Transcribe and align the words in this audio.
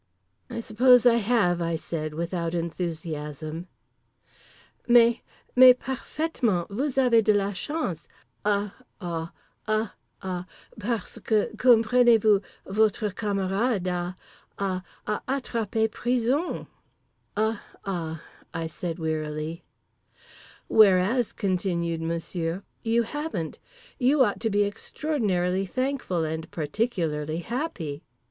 _""I 0.55 0.61
suppose 0.61 1.05
I 1.05 1.17
have," 1.17 1.61
I 1.61 1.75
said 1.75 2.15
without 2.15 2.55
enthusiasm. 2.55 3.67
"_Mais—mais—parfaitement—vous 4.89 6.95
avez 6.97 7.23
de 7.23 7.31
la 7.35 7.53
chance—uh 7.53 8.69
ah—uh 8.99 9.87
ah—parce 10.23 11.19
que—comprenez 11.19 12.17
vous—votre 12.19 13.11
camarade—ah 13.11 14.15
ah—a 14.57 15.21
attrapé 15.27 15.87
prison!_" 15.91 16.65
"Uh 17.37 17.57
ah!" 17.85 18.23
I 18.55 18.65
said 18.65 18.97
wearily. 18.97 19.63
"Whereas," 20.67 21.31
continued 21.31 22.01
Monsieur, 22.01 22.63
"you 22.81 23.03
haven't. 23.03 23.59
You 23.99 24.23
ought 24.23 24.39
to 24.39 24.49
be 24.49 24.63
extraordinarily 24.65 25.67
thankful 25.67 26.23
and 26.23 26.49
particularly 26.49 27.37
happy!" 27.37 28.01